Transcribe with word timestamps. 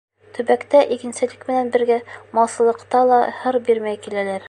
Төбәктә 0.37 0.81
игенселек 0.95 1.45
менән 1.51 1.71
бергә 1.77 1.99
малсылыҡта 2.39 3.07
ла 3.13 3.21
һыр 3.43 3.63
бирмәй 3.71 4.07
киләләр. 4.09 4.39